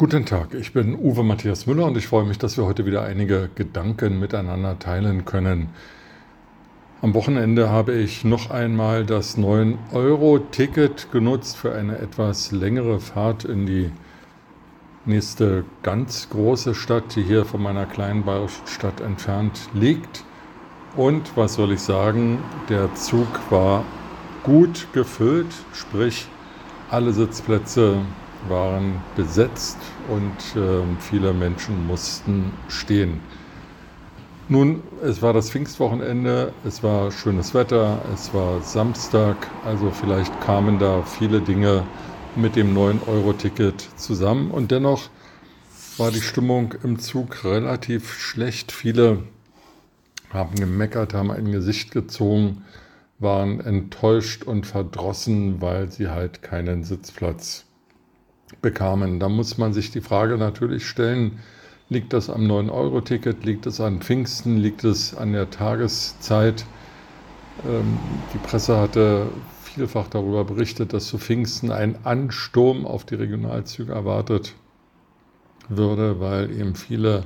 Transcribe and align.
Guten 0.00 0.24
Tag, 0.24 0.54
ich 0.54 0.72
bin 0.72 0.94
Uwe 0.94 1.24
Matthias 1.24 1.66
Müller 1.66 1.86
und 1.86 1.96
ich 1.96 2.06
freue 2.06 2.24
mich, 2.24 2.38
dass 2.38 2.56
wir 2.56 2.64
heute 2.64 2.86
wieder 2.86 3.02
einige 3.02 3.50
Gedanken 3.56 4.20
miteinander 4.20 4.78
teilen 4.78 5.24
können. 5.24 5.70
Am 7.02 7.14
Wochenende 7.14 7.70
habe 7.70 7.94
ich 7.94 8.22
noch 8.22 8.52
einmal 8.52 9.04
das 9.04 9.36
9-Euro-Ticket 9.36 11.10
genutzt 11.10 11.56
für 11.56 11.74
eine 11.74 11.98
etwas 11.98 12.52
längere 12.52 13.00
Fahrt 13.00 13.44
in 13.44 13.66
die 13.66 13.90
nächste 15.04 15.64
ganz 15.82 16.30
große 16.30 16.76
Stadt, 16.76 17.16
die 17.16 17.24
hier 17.24 17.44
von 17.44 17.60
meiner 17.60 17.84
kleinen 17.84 18.22
bayerischen 18.22 18.68
Stadt 18.68 19.00
entfernt 19.00 19.68
liegt. 19.74 20.22
Und 20.96 21.36
was 21.36 21.54
soll 21.54 21.72
ich 21.72 21.80
sagen, 21.80 22.38
der 22.68 22.94
Zug 22.94 23.26
war 23.50 23.82
gut 24.44 24.86
gefüllt, 24.92 25.52
sprich 25.72 26.28
alle 26.88 27.12
Sitzplätze 27.12 27.96
waren 28.46 29.00
besetzt 29.16 29.78
und 30.08 30.60
äh, 30.60 30.82
viele 31.00 31.32
Menschen 31.32 31.86
mussten 31.86 32.52
stehen. 32.68 33.20
Nun, 34.50 34.82
es 35.02 35.20
war 35.20 35.34
das 35.34 35.50
Pfingstwochenende, 35.50 36.54
es 36.64 36.82
war 36.82 37.12
schönes 37.12 37.52
Wetter, 37.52 38.00
es 38.14 38.32
war 38.32 38.62
Samstag, 38.62 39.36
also 39.64 39.90
vielleicht 39.90 40.40
kamen 40.40 40.78
da 40.78 41.02
viele 41.02 41.42
Dinge 41.42 41.84
mit 42.34 42.56
dem 42.56 42.74
9-Euro-Ticket 42.74 43.88
zusammen 43.96 44.50
und 44.50 44.70
dennoch 44.70 45.10
war 45.98 46.10
die 46.10 46.22
Stimmung 46.22 46.74
im 46.82 46.98
Zug 46.98 47.44
relativ 47.44 48.14
schlecht. 48.14 48.72
Viele 48.72 49.24
haben 50.30 50.54
gemeckert, 50.54 51.12
haben 51.12 51.30
ein 51.30 51.52
Gesicht 51.52 51.90
gezogen, 51.90 52.64
waren 53.18 53.60
enttäuscht 53.60 54.44
und 54.44 54.66
verdrossen, 54.66 55.60
weil 55.60 55.90
sie 55.90 56.08
halt 56.08 56.40
keinen 56.40 56.84
Sitzplatz 56.84 57.67
bekamen. 58.62 59.20
Da 59.20 59.28
muss 59.28 59.58
man 59.58 59.72
sich 59.72 59.90
die 59.90 60.00
Frage 60.00 60.38
natürlich 60.38 60.86
stellen, 60.86 61.38
liegt 61.88 62.12
das 62.12 62.28
am 62.30 62.42
9-Euro-Ticket, 62.42 63.44
liegt 63.44 63.66
es 63.66 63.80
an 63.80 64.00
Pfingsten, 64.00 64.56
liegt 64.56 64.84
es 64.84 65.16
an 65.16 65.32
der 65.32 65.50
Tageszeit? 65.50 66.64
Ähm, 67.66 67.98
die 68.34 68.38
Presse 68.38 68.78
hatte 68.78 69.28
vielfach 69.62 70.08
darüber 70.08 70.44
berichtet, 70.44 70.92
dass 70.92 71.06
zu 71.06 71.18
Pfingsten 71.18 71.70
ein 71.70 71.96
Ansturm 72.04 72.86
auf 72.86 73.04
die 73.04 73.14
Regionalzüge 73.14 73.92
erwartet 73.92 74.54
würde, 75.68 76.20
weil 76.20 76.50
eben 76.50 76.74
viele 76.74 77.24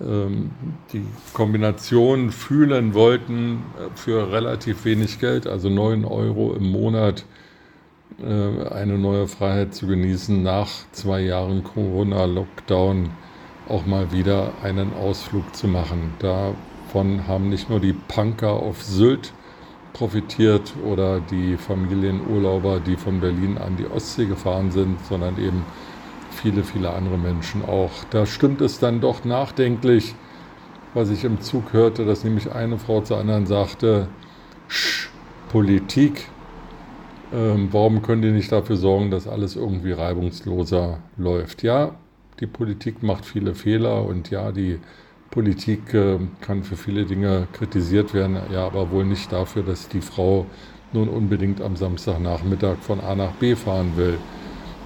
ähm, 0.00 0.50
die 0.92 1.04
Kombination 1.34 2.30
fühlen 2.30 2.94
wollten 2.94 3.62
für 3.94 4.32
relativ 4.32 4.84
wenig 4.84 5.18
Geld, 5.18 5.46
also 5.46 5.68
9 5.68 6.04
Euro 6.04 6.54
im 6.54 6.70
Monat 6.70 7.20
äh, 7.20 7.24
eine 8.20 8.98
neue 8.98 9.28
Freiheit 9.28 9.74
zu 9.74 9.86
genießen, 9.86 10.42
nach 10.42 10.68
zwei 10.90 11.20
Jahren 11.20 11.62
Corona-Lockdown 11.62 13.10
auch 13.68 13.86
mal 13.86 14.10
wieder 14.10 14.52
einen 14.62 14.92
Ausflug 14.94 15.54
zu 15.54 15.68
machen. 15.68 16.14
Davon 16.18 17.28
haben 17.28 17.48
nicht 17.48 17.70
nur 17.70 17.78
die 17.78 17.92
Punker 17.92 18.54
auf 18.54 18.82
Sylt 18.82 19.32
profitiert 19.92 20.74
oder 20.84 21.20
die 21.20 21.56
Familienurlauber, 21.56 22.80
die 22.80 22.96
von 22.96 23.20
Berlin 23.20 23.56
an 23.56 23.76
die 23.76 23.86
Ostsee 23.86 24.26
gefahren 24.26 24.72
sind, 24.72 24.98
sondern 25.06 25.38
eben 25.38 25.64
viele, 26.30 26.64
viele 26.64 26.90
andere 26.90 27.18
Menschen 27.18 27.64
auch. 27.64 27.92
Da 28.10 28.26
stimmt 28.26 28.60
es 28.60 28.80
dann 28.80 29.00
doch 29.00 29.24
nachdenklich, 29.24 30.14
was 30.92 31.10
ich 31.10 31.24
im 31.24 31.40
Zug 31.40 31.72
hörte, 31.72 32.04
dass 32.04 32.24
nämlich 32.24 32.50
eine 32.50 32.78
Frau 32.78 33.00
zur 33.00 33.18
anderen 33.18 33.46
sagte, 33.46 34.08
Politik 35.50 36.28
ähm, 37.32 37.68
warum 37.72 38.02
können 38.02 38.22
die 38.22 38.30
nicht 38.30 38.50
dafür 38.50 38.76
sorgen, 38.76 39.10
dass 39.10 39.26
alles 39.26 39.56
irgendwie 39.56 39.92
reibungsloser 39.92 40.98
läuft? 41.16 41.62
Ja, 41.62 41.94
die 42.40 42.46
Politik 42.46 43.02
macht 43.02 43.24
viele 43.24 43.54
Fehler 43.54 44.04
und 44.04 44.30
ja, 44.30 44.52
die 44.52 44.78
Politik 45.30 45.92
äh, 45.92 46.18
kann 46.40 46.62
für 46.62 46.76
viele 46.76 47.04
Dinge 47.04 47.48
kritisiert 47.52 48.14
werden, 48.14 48.38
ja, 48.52 48.66
aber 48.66 48.90
wohl 48.90 49.04
nicht 49.04 49.30
dafür, 49.30 49.62
dass 49.62 49.88
die 49.88 50.00
Frau 50.00 50.46
nun 50.92 51.08
unbedingt 51.08 51.60
am 51.60 51.76
Samstagnachmittag 51.76 52.78
von 52.78 53.00
A 53.00 53.14
nach 53.14 53.32
B 53.32 53.54
fahren 53.54 53.92
will. 53.96 54.18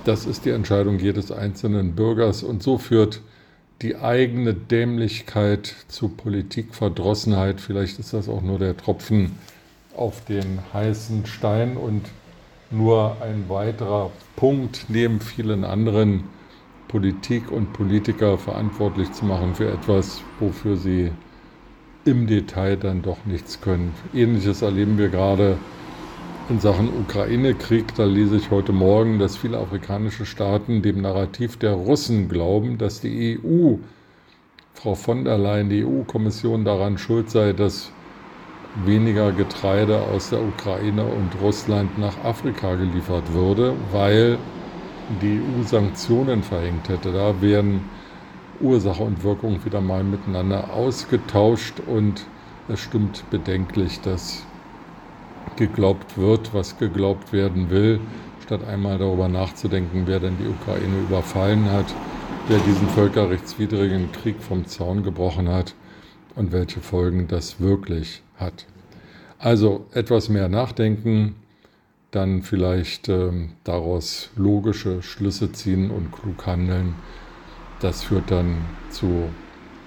Das 0.04 0.26
ist 0.26 0.44
die 0.44 0.50
Entscheidung 0.50 0.98
jedes 0.98 1.30
einzelnen 1.30 1.94
Bürgers 1.94 2.42
und 2.42 2.62
so 2.62 2.76
führt 2.78 3.20
die 3.82 3.96
eigene 3.96 4.54
Dämlichkeit 4.54 5.74
zu 5.88 6.08
Politikverdrossenheit. 6.08 7.60
Vielleicht 7.60 7.98
ist 7.98 8.12
das 8.12 8.28
auch 8.28 8.42
nur 8.42 8.58
der 8.58 8.76
Tropfen 8.76 9.32
auf 9.96 10.24
den 10.24 10.58
heißen 10.72 11.26
Stein 11.26 11.76
und 11.76 12.02
nur 12.72 13.16
ein 13.20 13.44
weiterer 13.48 14.10
Punkt 14.36 14.86
neben 14.88 15.20
vielen 15.20 15.64
anderen 15.64 16.24
Politik 16.88 17.50
und 17.50 17.72
Politiker 17.72 18.38
verantwortlich 18.38 19.12
zu 19.12 19.24
machen 19.24 19.54
für 19.54 19.70
etwas, 19.70 20.22
wofür 20.40 20.76
sie 20.76 21.10
im 22.04 22.26
Detail 22.26 22.76
dann 22.76 23.02
doch 23.02 23.24
nichts 23.24 23.60
können. 23.60 23.94
Ähnliches 24.12 24.62
erleben 24.62 24.98
wir 24.98 25.08
gerade 25.08 25.56
in 26.48 26.60
Sachen 26.60 26.88
Ukraine-Krieg. 26.88 27.94
Da 27.94 28.04
lese 28.04 28.36
ich 28.36 28.50
heute 28.50 28.72
Morgen, 28.72 29.18
dass 29.18 29.36
viele 29.36 29.58
afrikanische 29.58 30.26
Staaten 30.26 30.82
dem 30.82 31.00
Narrativ 31.00 31.56
der 31.56 31.72
Russen 31.72 32.28
glauben, 32.28 32.78
dass 32.78 33.00
die 33.00 33.38
EU, 33.42 33.76
Frau 34.74 34.94
von 34.94 35.24
der 35.24 35.38
Leyen, 35.38 35.70
die 35.70 35.84
EU-Kommission 35.84 36.64
daran 36.64 36.98
schuld 36.98 37.30
sei, 37.30 37.52
dass 37.52 37.92
weniger 38.74 39.32
Getreide 39.32 40.00
aus 40.00 40.30
der 40.30 40.42
Ukraine 40.42 41.04
und 41.04 41.40
Russland 41.40 41.98
nach 41.98 42.24
Afrika 42.24 42.74
geliefert 42.74 43.32
würde, 43.32 43.74
weil 43.90 44.38
die 45.20 45.40
EU 45.40 45.62
Sanktionen 45.62 46.42
verhängt 46.42 46.88
hätte. 46.88 47.12
Da 47.12 47.40
werden 47.40 47.82
Ursache 48.60 49.02
und 49.02 49.22
Wirkung 49.22 49.64
wieder 49.64 49.80
mal 49.80 50.04
miteinander 50.04 50.72
ausgetauscht 50.72 51.80
und 51.86 52.24
es 52.68 52.80
stimmt 52.80 53.28
bedenklich, 53.30 54.00
dass 54.00 54.44
geglaubt 55.56 56.16
wird, 56.16 56.54
was 56.54 56.78
geglaubt 56.78 57.32
werden 57.32 57.68
will, 57.68 58.00
statt 58.42 58.66
einmal 58.66 58.98
darüber 58.98 59.28
nachzudenken, 59.28 60.04
wer 60.06 60.20
denn 60.20 60.38
die 60.38 60.48
Ukraine 60.48 61.00
überfallen 61.00 61.70
hat, 61.70 61.86
wer 62.48 62.58
diesen 62.58 62.88
völkerrechtswidrigen 62.88 64.12
Krieg 64.12 64.36
vom 64.40 64.66
Zaun 64.66 65.02
gebrochen 65.02 65.48
hat 65.48 65.74
und 66.36 66.52
welche 66.52 66.80
Folgen 66.80 67.28
das 67.28 67.60
wirklich 67.60 68.22
hat. 68.42 68.66
Also 69.38 69.86
etwas 69.92 70.28
mehr 70.28 70.48
nachdenken, 70.48 71.36
dann 72.10 72.42
vielleicht 72.42 73.08
äh, 73.08 73.32
daraus 73.64 74.30
logische 74.36 75.02
Schlüsse 75.02 75.52
ziehen 75.52 75.90
und 75.90 76.12
klug 76.12 76.46
handeln. 76.46 76.94
Das 77.80 78.04
führt 78.04 78.30
dann 78.30 78.58
zu 78.90 79.30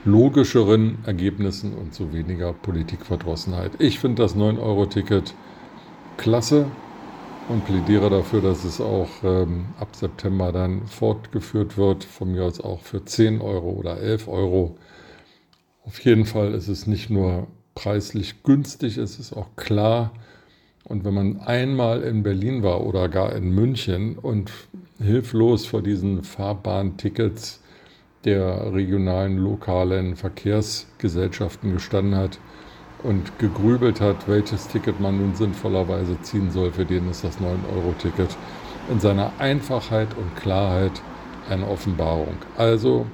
logischeren 0.04 0.98
Ergebnissen 1.06 1.74
und 1.74 1.94
zu 1.94 2.14
weniger 2.14 2.54
Politikverdrossenheit. 2.54 3.72
Ich 3.80 4.00
finde 4.00 4.24
das 4.24 4.36
9-Euro-Ticket 4.36 5.34
klasse 6.18 6.66
und 7.48 7.66
plädiere 7.66 8.10
dafür, 8.10 8.42
dass 8.42 8.64
es 8.64 8.82
auch 8.82 9.10
ähm, 9.24 9.68
ab 9.80 9.96
September 9.96 10.52
dann 10.52 10.86
fortgeführt 10.88 11.78
wird, 11.78 12.04
von 12.04 12.32
mir 12.32 12.44
aus 12.44 12.60
auch 12.60 12.82
für 12.82 13.06
10 13.06 13.42
Euro 13.42 13.70
oder 13.70 14.00
11 14.00 14.28
Euro. 14.28 14.78
Auf 15.86 16.00
jeden 16.00 16.26
Fall 16.26 16.54
ist 16.54 16.68
es 16.68 16.88
nicht 16.88 17.10
nur 17.10 17.48
preislich 17.76 18.44
günstig, 18.44 18.98
es 18.98 19.20
ist 19.20 19.34
auch 19.34 19.50
klar. 19.56 20.12
Und 20.86 21.04
wenn 21.04 21.14
man 21.14 21.40
einmal 21.42 22.04
in 22.04 22.24
Berlin 22.24 22.64
war 22.64 22.86
oder 22.86 23.10
gar 23.10 23.34
in 23.36 23.52
München 23.52 24.18
und 24.18 24.52
hilflos 25.00 25.66
vor 25.66 25.82
diesen 25.82 26.24
Fahrbahntickets 26.24 27.62
der 28.24 28.74
regionalen, 28.74 29.38
lokalen 29.38 30.16
Verkehrsgesellschaften 30.16 31.74
gestanden 31.74 32.16
hat 32.16 32.40
und 33.04 33.38
gegrübelt 33.40 34.02
hat, 34.02 34.28
welches 34.28 34.68
Ticket 34.68 35.00
man 35.00 35.18
nun 35.18 35.36
sinnvollerweise 35.36 36.20
ziehen 36.22 36.50
soll, 36.52 36.72
für 36.72 36.86
den 36.86 37.10
ist 37.10 37.24
das 37.24 37.38
9-Euro-Ticket 37.38 38.36
in 38.90 39.00
seiner 39.00 39.32
Einfachheit 39.40 40.16
und 40.18 40.36
Klarheit 40.36 41.02
eine 41.50 41.68
Offenbarung. 41.68 42.36
Also 42.58 43.06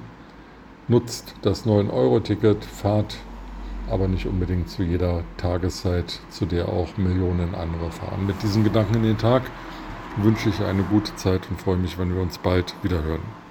nutzt 0.88 1.34
das 1.42 1.66
9-Euro-Ticket, 1.66 2.64
fahrt 2.64 3.16
aber 3.90 4.08
nicht 4.08 4.26
unbedingt 4.26 4.68
zu 4.68 4.82
jeder 4.82 5.22
Tageszeit, 5.36 6.20
zu 6.30 6.46
der 6.46 6.68
auch 6.68 6.96
Millionen 6.96 7.54
andere 7.54 7.90
fahren. 7.90 8.26
Mit 8.26 8.42
diesen 8.42 8.64
Gedanken 8.64 8.94
in 8.96 9.02
den 9.02 9.18
Tag 9.18 9.42
wünsche 10.16 10.48
ich 10.48 10.60
eine 10.60 10.82
gute 10.82 11.14
Zeit 11.16 11.42
und 11.50 11.60
freue 11.60 11.76
mich, 11.76 11.98
wenn 11.98 12.14
wir 12.14 12.22
uns 12.22 12.38
bald 12.38 12.74
wieder 12.82 13.02
hören. 13.02 13.41